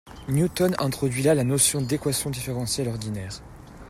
Newton 0.29 0.73
introduit 0.79 1.21
là 1.21 1.35
la 1.35 1.43
notion 1.43 1.79
d'équation 1.79 2.31
différentielle 2.31 2.87
ordinaire 2.87 3.39